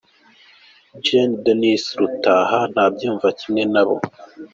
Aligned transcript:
Gen. 1.05 1.29
Denis 1.43 1.83
Rutaha, 1.99 2.59
ntabyumva 2.73 3.27
kimwe 3.39 3.63
na 3.73 3.83
bo. 3.87 3.95